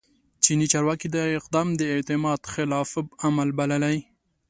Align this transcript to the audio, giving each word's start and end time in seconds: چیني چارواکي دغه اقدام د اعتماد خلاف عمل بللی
چیني 0.43 0.67
چارواکي 0.73 1.07
دغه 1.15 1.29
اقدام 1.39 1.67
د 1.79 1.81
اعتماد 1.93 2.39
خلاف 2.53 2.89
عمل 3.25 3.49
بللی 3.57 3.97